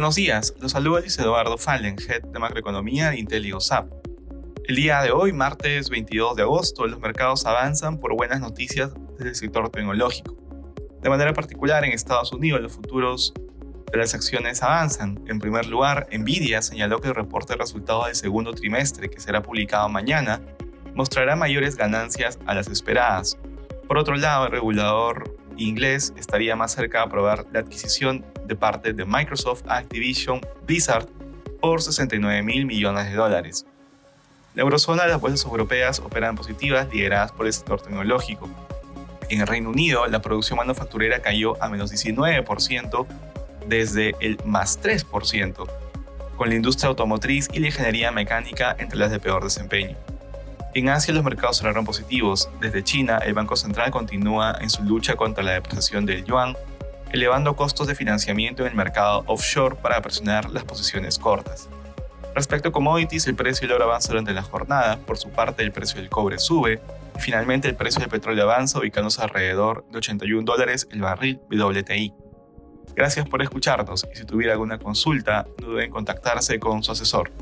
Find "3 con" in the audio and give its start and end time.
44.82-46.48